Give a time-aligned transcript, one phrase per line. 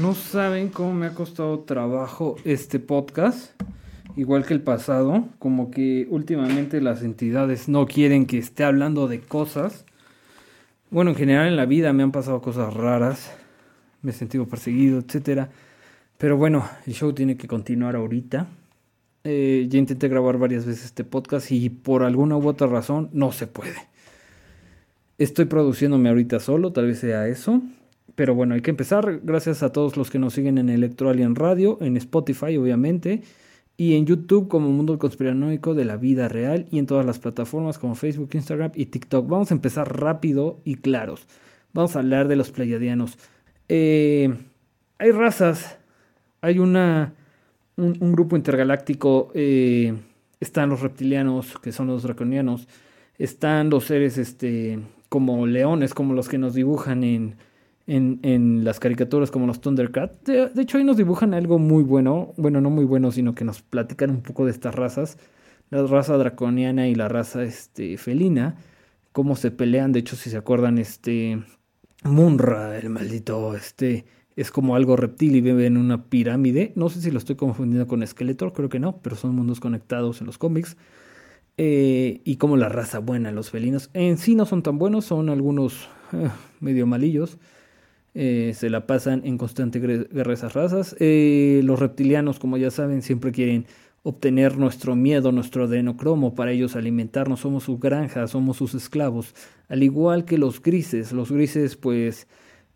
[0.00, 3.58] No saben cómo me ha costado trabajo este podcast,
[4.14, 9.20] igual que el pasado, como que últimamente las entidades no quieren que esté hablando de
[9.20, 9.86] cosas.
[10.90, 13.32] Bueno, en general en la vida me han pasado cosas raras,
[14.02, 15.48] me he sentido perseguido, etcétera.
[16.18, 18.48] Pero bueno, el show tiene que continuar ahorita.
[19.24, 23.32] Eh, ya intenté grabar varias veces este podcast y por alguna u otra razón no
[23.32, 23.78] se puede.
[25.16, 27.62] Estoy produciéndome ahorita solo, tal vez sea eso.
[28.14, 29.20] Pero bueno, hay que empezar.
[29.22, 33.22] Gracias a todos los que nos siguen en Electro Alien Radio, en Spotify, obviamente,
[33.76, 37.78] y en YouTube como Mundo Conspiranoico de la Vida Real y en todas las plataformas
[37.78, 39.28] como Facebook, Instagram y TikTok.
[39.28, 41.26] Vamos a empezar rápido y claros.
[41.72, 43.18] Vamos a hablar de los pleiadianos.
[43.68, 44.34] Eh,
[44.98, 45.78] hay razas,
[46.40, 47.14] hay una,
[47.76, 49.94] un, grupo intergaláctico, eh,
[50.40, 52.68] están los reptilianos, que son los draconianos,
[53.18, 57.36] están los seres este, como leones, como los que nos dibujan en
[57.86, 60.24] en, las caricaturas como los Thundercats.
[60.24, 62.34] De, hecho, ahí nos dibujan algo muy bueno.
[62.36, 65.18] Bueno, no muy bueno, sino que nos platican un poco de estas razas.
[65.70, 68.56] La raza draconiana y la raza este, felina.
[69.12, 69.92] Cómo se pelean.
[69.92, 71.42] De hecho, si se acuerdan, este.
[72.04, 74.04] Munra, el maldito, este.
[74.36, 76.72] Es como algo reptil y vive en una pirámide.
[76.76, 80.20] No sé si lo estoy confundiendo con Skeletor, creo que no, pero son mundos conectados
[80.20, 80.76] en los cómics.
[81.56, 83.88] Eh, y como la raza buena, los felinos.
[83.94, 86.28] En sí no son tan buenos, son algunos eh,
[86.60, 87.38] medio malillos.
[88.18, 90.96] Eh, se la pasan en constante guerra esas razas.
[91.00, 93.66] Eh, los reptilianos, como ya saben, siempre quieren
[94.04, 99.34] obtener nuestro miedo, nuestro adenocromo, para ellos alimentarnos, somos su granja, somos sus esclavos,
[99.68, 101.12] al igual que los grises.
[101.12, 102.26] Los grises, pues,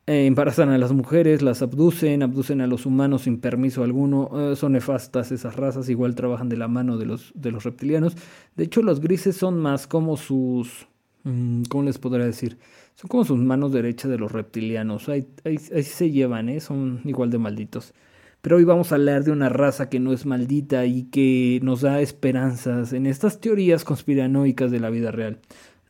[0.06, 4.72] eh, embarazan a las mujeres, las abducen, abducen a los humanos sin permiso alguno, son
[4.72, 8.14] nefastas esas razas, igual trabajan de la mano de los, de los reptilianos.
[8.56, 10.86] De hecho, los grises son más como sus...
[11.24, 12.58] Mm, ¿Cómo les podría decir?
[12.94, 15.08] Son como sus manos derechas de los reptilianos.
[15.08, 15.26] Ahí,
[15.58, 16.60] se llevan, ¿eh?
[16.60, 17.94] Son igual de malditos.
[18.42, 21.82] Pero hoy vamos a hablar de una raza que no es maldita y que nos
[21.82, 25.38] da esperanzas en estas teorías conspiranoicas de la vida real.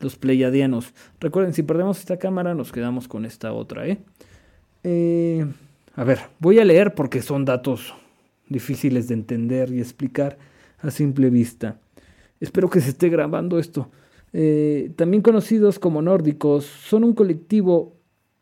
[0.00, 0.94] Los pleiadianos.
[1.20, 3.98] Recuerden, si perdemos esta cámara, nos quedamos con esta otra, ¿eh?
[4.82, 5.46] eh
[5.94, 7.94] a ver, voy a leer porque son datos
[8.48, 10.38] difíciles de entender y explicar
[10.78, 11.78] a simple vista.
[12.40, 13.90] Espero que se esté grabando esto.
[14.32, 17.96] Eh, también conocidos como nórdicos, son un colectivo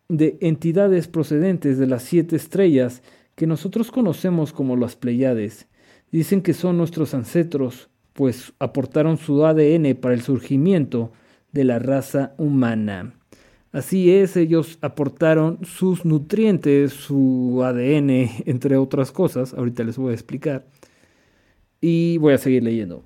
[0.09, 3.03] de entidades procedentes de las siete estrellas
[3.34, 5.69] que nosotros conocemos como las Pleiades.
[6.10, 11.12] Dicen que son nuestros ancestros, pues aportaron su ADN para el surgimiento
[11.53, 13.15] de la raza humana.
[13.70, 18.10] Así es, ellos aportaron sus nutrientes, su ADN,
[18.47, 19.55] entre otras cosas.
[19.55, 20.66] Ahorita les voy a explicar.
[21.81, 23.05] Y voy a seguir leyendo.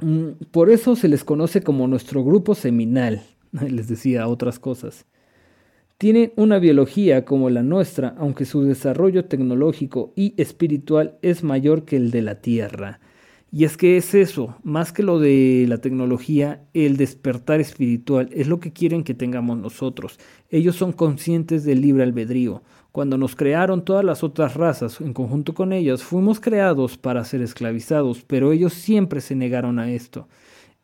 [0.00, 3.22] Mm, por eso se les conoce como nuestro grupo seminal,
[3.52, 5.06] les decía otras cosas.
[5.98, 11.96] Tienen una biología como la nuestra, aunque su desarrollo tecnológico y espiritual es mayor que
[11.96, 13.00] el de la Tierra.
[13.56, 18.48] Y es que es eso, más que lo de la tecnología, el despertar espiritual es
[18.48, 20.18] lo que quieren que tengamos nosotros.
[20.50, 22.64] Ellos son conscientes del libre albedrío.
[22.90, 27.42] Cuando nos crearon todas las otras razas, en conjunto con ellas, fuimos creados para ser
[27.42, 30.26] esclavizados, pero ellos siempre se negaron a esto.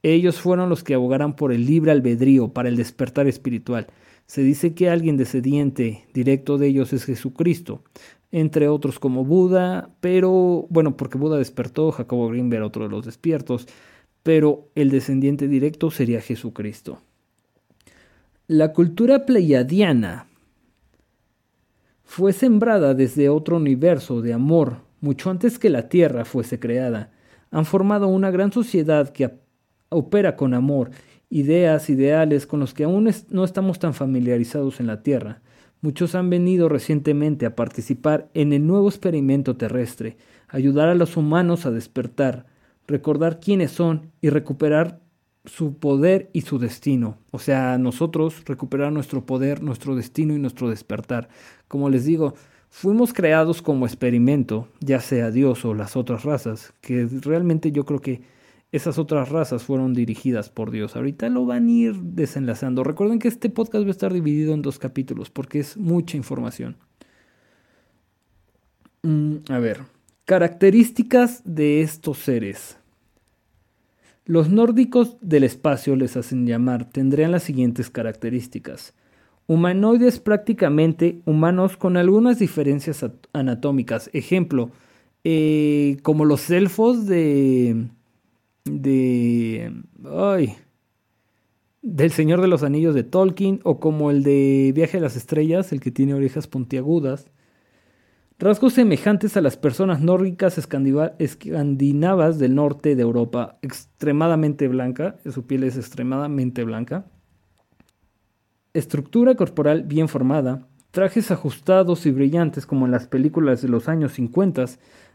[0.05, 3.89] Ellos fueron los que abogaran por el libre albedrío, para el despertar espiritual.
[4.27, 7.83] Se dice que alguien descendiente directo de ellos es Jesucristo
[8.33, 13.67] entre otros como Buda, pero bueno, porque Buda despertó, Jacobo Greenberg otro de los despiertos,
[14.23, 17.01] pero el descendiente directo sería Jesucristo.
[18.47, 20.27] La cultura pleiadiana
[22.05, 27.13] fue sembrada desde otro universo de amor, mucho antes que la Tierra fuese creada.
[27.53, 29.31] Han formado una gran sociedad que
[29.89, 30.91] opera con amor,
[31.31, 35.41] ideas, ideales con los que aún no estamos tan familiarizados en la Tierra.
[35.83, 40.19] Muchos han venido recientemente a participar en el nuevo experimento terrestre,
[40.49, 42.47] ayudar a los humanos a despertar,
[42.87, 45.01] recordar quiénes son y recuperar
[45.47, 47.17] su poder y su destino.
[47.31, 51.31] O sea, nosotros recuperar nuestro poder, nuestro destino y nuestro despertar.
[51.67, 52.35] Como les digo,
[52.69, 58.01] fuimos creados como experimento, ya sea Dios o las otras razas, que realmente yo creo
[58.01, 58.21] que
[58.73, 60.95] esas otras razas fueron dirigidas por Dios.
[60.95, 62.85] Ahorita lo van a ir desenlazando.
[62.85, 66.77] Recuerden que este podcast va a estar dividido en dos capítulos porque es mucha información.
[69.03, 69.81] Mm, a ver,
[70.25, 72.77] características de estos seres.
[74.25, 78.95] Los nórdicos del espacio les hacen llamar, tendrían las siguientes características.
[79.49, 84.09] Humanoides prácticamente humanos con algunas diferencias anatómicas.
[84.13, 84.71] Ejemplo,
[85.25, 87.89] eh, como los elfos de
[88.65, 89.73] de...
[90.05, 90.57] Ay,
[91.83, 95.73] del Señor de los Anillos de Tolkien o como el de Viaje a las Estrellas,
[95.73, 97.31] el que tiene orejas puntiagudas.
[98.39, 105.65] rasgos semejantes a las personas nórdicas escandinavas del norte de Europa, extremadamente blanca, su piel
[105.65, 107.07] es extremadamente blanca,
[108.73, 114.13] estructura corporal bien formada, trajes ajustados y brillantes como en las películas de los años
[114.13, 114.65] 50,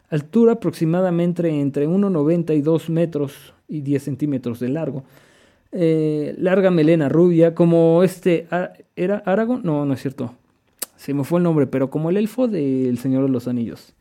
[0.09, 5.03] altura aproximadamente entre 1,90 y 2 metros y 10 centímetros de largo,
[5.71, 8.47] eh, larga melena rubia, como este,
[8.95, 9.61] ¿era Aragón?
[9.63, 10.35] No, no es cierto,
[10.95, 13.93] se me fue el nombre, pero como el elfo del Señor de los Anillos.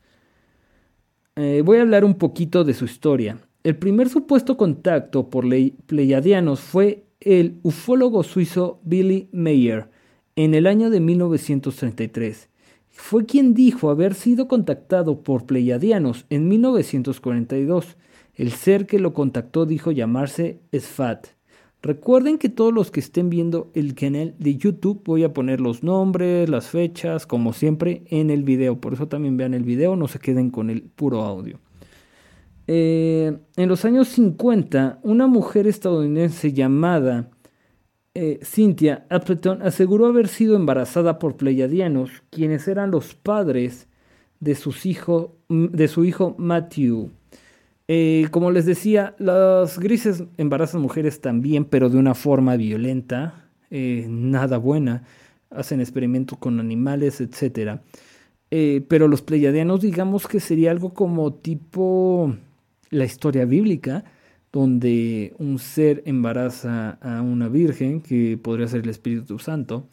[1.36, 3.38] Eh, voy a hablar un poquito de su historia.
[3.64, 5.46] El primer supuesto contacto por
[5.86, 9.88] pleiadianos fue el ufólogo suizo Billy Mayer
[10.36, 12.48] en el año de 1933.
[12.94, 17.96] Fue quien dijo haber sido contactado por pleiadianos en 1942.
[18.36, 21.26] El ser que lo contactó dijo llamarse Sfat.
[21.82, 25.82] Recuerden que todos los que estén viendo el canal de YouTube voy a poner los
[25.82, 28.80] nombres, las fechas, como siempre, en el video.
[28.80, 31.58] Por eso también vean el video, no se queden con el puro audio.
[32.68, 37.28] Eh, en los años 50, una mujer estadounidense llamada
[38.16, 43.88] eh, Cynthia Appleton aseguró haber sido embarazada por pleiadianos, quienes eran los padres
[44.38, 44.70] de, su
[46.04, 47.10] hijo Matthew.
[47.88, 54.06] Eh, como les decía, las grises embarazan mujeres también, pero de una forma violenta, eh,
[54.08, 55.02] nada buena.
[55.50, 57.80] Hacen experimentos con animales, etc.
[58.48, 62.36] Pero los pleiadianos, digamos que sería algo como tipo
[62.90, 64.04] la historia bíblica,
[64.54, 69.88] donde un ser embaraza a una virgen, que podría ser el Espíritu Santo,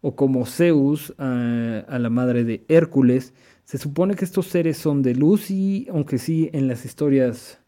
[0.00, 3.34] o como Zeus a la madre de Hércules,
[3.64, 7.60] se supone que estos seres son de luz y, aunque sí en las historias,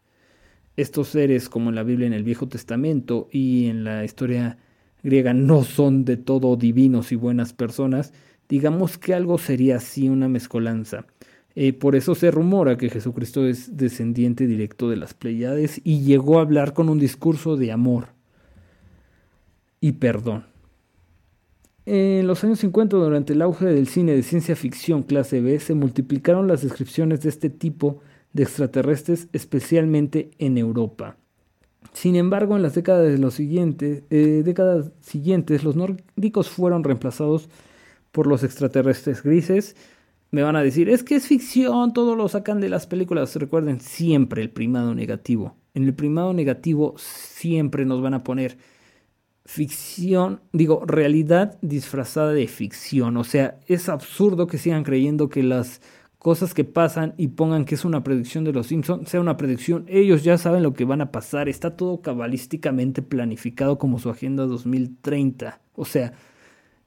[0.75, 4.57] estos seres como en la Biblia en el Viejo Testamento y en la historia
[5.03, 8.11] griega no son de todo divinos y buenas personas,
[8.47, 11.05] digamos que algo sería así una mezcolanza.
[11.55, 16.39] Eh, por eso se rumora que Jesucristo es descendiente directo de las Pleiades y llegó
[16.39, 18.19] a hablar con un discurso de amor
[19.81, 20.45] y perdón.
[21.85, 25.73] En los años 50, durante el auge del cine de ciencia ficción clase B, se
[25.73, 28.01] multiplicaron las descripciones de este tipo
[28.33, 31.17] de extraterrestres, especialmente en Europa.
[31.93, 37.49] Sin embargo, en las décadas, de los siguientes, eh, décadas siguientes, los nórdicos fueron reemplazados
[38.11, 39.75] por los extraterrestres grises.
[40.31, 43.35] Me van a decir, es que es ficción, todo lo sacan de las películas.
[43.35, 45.55] Recuerden siempre el primado negativo.
[45.73, 48.57] En el primado negativo siempre nos van a poner
[49.45, 53.17] ficción, digo, realidad disfrazada de ficción.
[53.17, 55.81] O sea, es absurdo que sigan creyendo que las
[56.19, 59.85] cosas que pasan y pongan que es una predicción de los Simpsons sea una predicción.
[59.87, 61.49] Ellos ya saben lo que van a pasar.
[61.49, 65.61] Está todo cabalísticamente planificado como su agenda 2030.
[65.73, 66.13] O sea,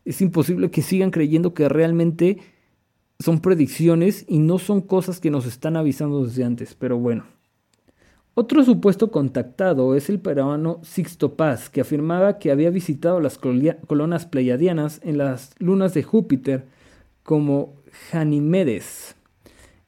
[0.04, 2.38] es imposible que sigan creyendo que realmente
[3.22, 6.74] son predicciones y no son cosas que nos están avisando desde antes.
[6.74, 7.24] Pero bueno,
[8.34, 14.26] otro supuesto contactado es el peruano Sixto Paz, que afirmaba que había visitado las colonas
[14.26, 16.64] pleiadianas en las lunas de Júpiter
[17.22, 17.74] como
[18.10, 19.16] Janimedes.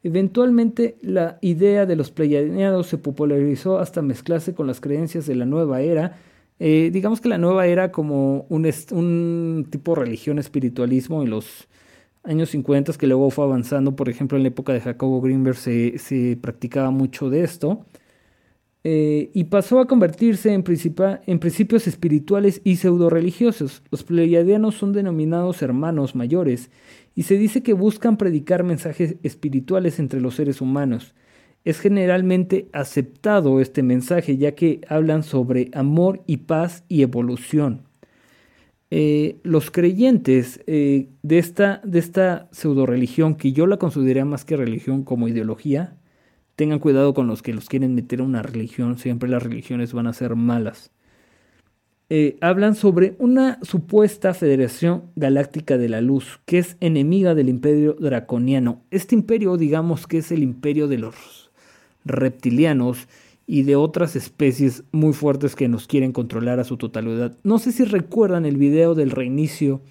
[0.03, 5.47] Eventualmente, la idea de los pleiadianos se popularizó hasta mezclarse con las creencias de la
[5.47, 6.19] nueva era.
[6.59, 11.67] Eh, digamos que la nueva era como un, un tipo religión espiritualismo en los
[12.25, 13.95] años 50 que luego fue avanzando.
[13.95, 17.85] Por ejemplo, en la época de Jacobo Greenberg se, se practicaba mucho de esto.
[18.87, 20.63] Eh, y pasó a convertirse en,
[21.25, 23.81] en principios espirituales y pseudo-religiosos.
[23.89, 26.69] Los pleiadianos son denominados hermanos mayores
[27.15, 31.15] y se dice que buscan predicar mensajes espirituales entre los seres humanos.
[31.63, 37.87] Es generalmente aceptado este mensaje ya que hablan sobre amor y paz y evolución.
[38.97, 44.45] Eh, los creyentes eh, de esta, de esta pseudo religión, que yo la consideraría más
[44.45, 45.97] que religión como ideología,
[46.55, 50.07] Tengan cuidado con los que los quieren meter a una religión, siempre las religiones van
[50.07, 50.91] a ser malas.
[52.09, 57.97] Eh, hablan sobre una supuesta Federación Galáctica de la Luz, que es enemiga del imperio
[57.99, 58.83] draconiano.
[58.91, 61.51] Este imperio, digamos que es el imperio de los
[62.05, 63.07] reptilianos
[63.47, 67.37] y de otras especies muy fuertes que nos quieren controlar a su totalidad.
[67.43, 69.81] No sé si recuerdan el video del reinicio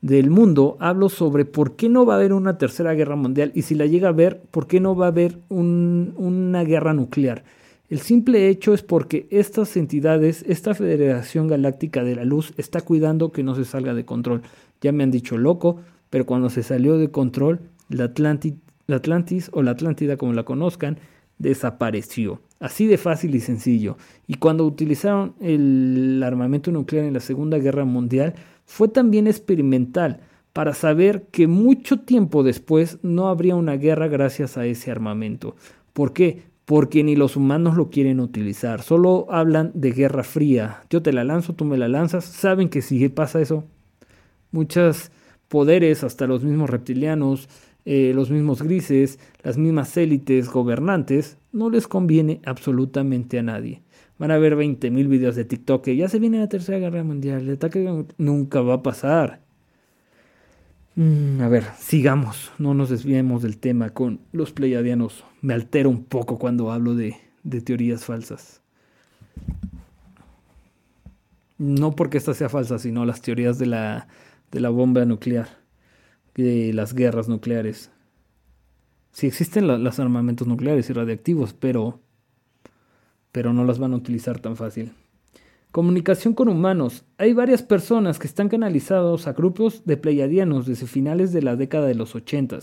[0.00, 3.62] del mundo, hablo sobre por qué no va a haber una tercera guerra mundial y
[3.62, 7.44] si la llega a haber, por qué no va a haber una guerra nuclear.
[7.88, 13.30] El simple hecho es porque estas entidades, esta Federación Galáctica de la Luz, está cuidando
[13.30, 14.42] que no se salga de control.
[14.80, 19.70] Ya me han dicho loco, pero cuando se salió de control, la, Atlantis o la
[19.70, 20.98] Atlántida, como la conozcan,
[21.38, 22.40] desapareció.
[22.58, 23.96] Así de fácil y sencillo.
[24.26, 28.34] Y cuando utilizaron el armamento nuclear en la Segunda Guerra Mundial,
[28.64, 30.20] fue también experimental,
[30.56, 35.54] para saber que mucho tiempo después no habría una guerra gracias a ese armamento.
[35.92, 36.44] ¿Por qué?
[36.64, 40.80] Porque ni los humanos lo quieren utilizar, solo hablan de guerra fría.
[40.88, 42.24] Yo te la lanzo, tú me la lanzas.
[42.24, 43.64] Saben que si pasa eso,
[44.50, 45.10] muchos
[45.48, 47.50] poderes, hasta los mismos reptilianos,
[47.86, 53.82] eh, los mismos grises, las mismas élites gobernantes, no les conviene absolutamente a nadie.
[54.18, 57.42] Van a ver 20.000 videos de TikTok que ya se viene la tercera guerra mundial,
[57.42, 59.40] el ataque nunca va a pasar.
[60.96, 65.24] Mm, a ver, sigamos, no nos desviemos del tema con los pleiadianos.
[65.40, 68.62] Me altero un poco cuando hablo de, de teorías falsas.
[71.58, 74.08] No porque esta sea falsa, sino las teorías de la,
[74.50, 75.48] de la bomba nuclear,
[76.36, 77.90] de las guerras nucleares.
[79.12, 82.00] Sí existen los armamentos nucleares y radiactivos, pero,
[83.32, 84.92] pero no las van a utilizar tan fácil.
[85.72, 87.04] Comunicación con humanos.
[87.18, 91.86] Hay varias personas que están canalizados a grupos de pleiadianos desde finales de la década
[91.86, 92.58] de los 80.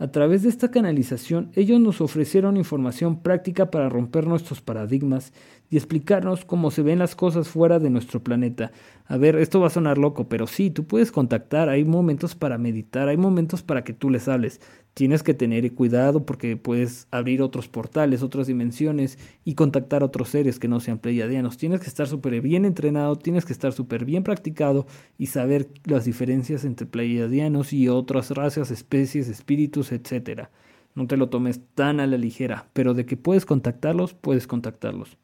[0.00, 5.32] A través de esta canalización, ellos nos ofrecieron información práctica para romper nuestros paradigmas
[5.70, 8.70] y explicarnos cómo se ven las cosas fuera de nuestro planeta.
[9.06, 12.58] A ver, esto va a sonar loco, pero sí, tú puedes contactar, hay momentos para
[12.58, 14.60] meditar, hay momentos para que tú les hables
[14.98, 20.30] tienes que tener cuidado porque puedes abrir otros portales, otras dimensiones y contactar a otros
[20.30, 21.56] seres que no sean pleiadianos.
[21.56, 26.04] Tienes que estar súper bien entrenado, tienes que estar súper bien practicado y saber las
[26.04, 30.48] diferencias entre pleiadianos y otras razas, especies, espíritus, etc.
[30.96, 35.16] No te lo tomes tan a la ligera, pero de que puedes contactarlos, puedes contactarlos.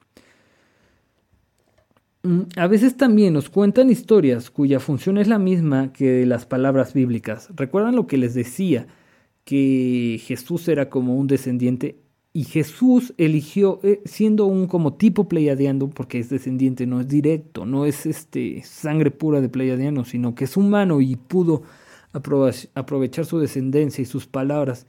[2.22, 6.94] Mm, a veces también nos cuentan historias cuya función es la misma que las palabras
[6.94, 7.48] bíblicas.
[7.56, 8.86] ¿Recuerdan lo que les decía?
[9.44, 12.04] Que Jesús era como un descendiente
[12.36, 17.64] y Jesús eligió, eh, siendo un como tipo pleiadiano, porque es descendiente, no es directo,
[17.64, 21.62] no es este sangre pura de pleiadiano, sino que es humano y pudo
[22.12, 24.86] aprovechar su descendencia y sus palabras.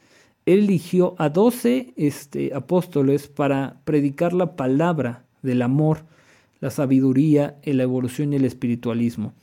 [0.48, 6.06] Él eligió a doce este, apóstoles para predicar la palabra del amor,
[6.62, 9.34] la sabiduría, la evolución y el espiritualismo.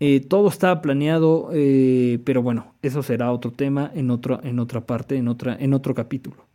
[0.00, 4.10] Eh, todo estaba planeado, eh, pero bueno, eso será otro tema en,
[4.42, 6.46] en otra parte, en, otra, en otro capítulo.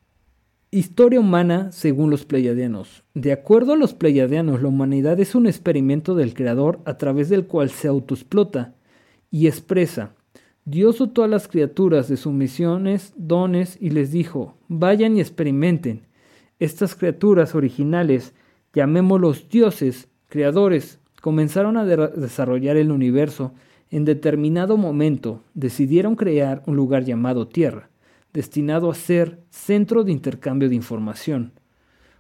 [0.72, 3.04] Historia humana según los pleiadianos.
[3.14, 7.46] De acuerdo a los pleiadianos, la humanidad es un experimento del Creador a través del
[7.46, 8.74] cual se autoexplota
[9.30, 10.16] y expresa.
[10.66, 16.08] Dios dotó a las criaturas de sus misiones, dones y les dijo, vayan y experimenten.
[16.58, 18.34] Estas criaturas originales,
[18.74, 23.54] llamémoslos dioses, creadores, comenzaron a desarrollar el universo,
[23.90, 27.88] en determinado momento decidieron crear un lugar llamado Tierra,
[28.34, 31.54] destinado a ser centro de intercambio de información.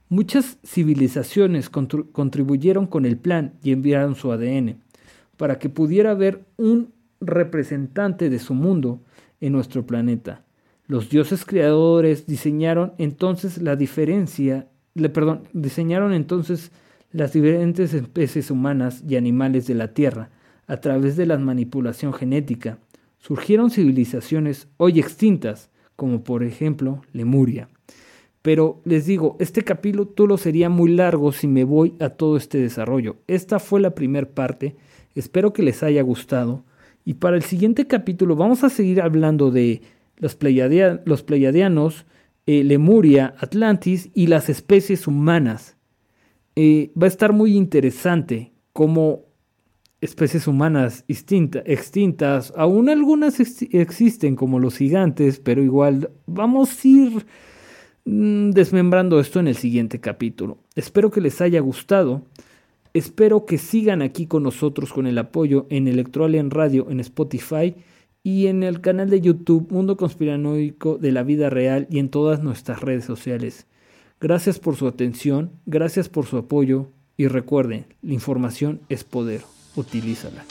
[0.08, 4.78] Muchas civilizaciones contribuyeron con el plan y enviaron su ADN
[5.36, 9.02] para que pudiera haber un representante de su mundo
[9.42, 10.46] en nuestro planeta.
[10.88, 16.72] Los dioses creadores diseñaron entonces la diferencia, le, perdón, diseñaron entonces
[17.14, 20.32] las diferentes especies humanas y animales de la Tierra
[20.68, 22.80] a través de la manipulación genética.
[23.20, 27.70] Surgieron civilizaciones hoy extintas, como por ejemplo Lemuria.
[28.42, 33.18] Pero les digo, este capítulo sería muy largo si me voy a todo este desarrollo.
[33.28, 34.76] Esta fue la primera parte,
[35.16, 36.66] espero que les haya gustado.
[37.06, 39.82] Y para el siguiente capítulo vamos a seguir hablando de
[40.18, 42.06] los, pleiadianos,
[42.48, 45.78] eh, Lemuria, Atlantis y las especies humanas.
[46.56, 49.26] Eh, va a estar muy interesante cómo
[50.02, 57.26] especies humanas extintas, aún algunas existen como los gigantes, pero igual vamos a ir
[58.06, 60.58] mm, desmembrando esto en el siguiente capítulo.
[60.76, 62.24] Espero que les haya gustado.
[62.94, 67.76] Espero que sigan aquí con nosotros con el apoyo en Electroalien Radio en Spotify
[68.24, 72.44] y en el canal de YouTube Mundo Conspiranoico de la Vida Real y en todas
[72.44, 73.68] nuestras redes sociales.
[74.24, 76.88] Gracias por su atención, gracias por su apoyo
[77.18, 79.42] y recuerden, la información es poder,
[79.76, 80.46] utilízala.